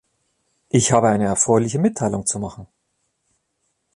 Ich 0.69 0.93
habe 0.93 1.09
eine 1.09 1.25
erfreuliche 1.25 1.77
Mitteilung 1.77 2.25
zu 2.25 2.39
machen. 2.39 2.65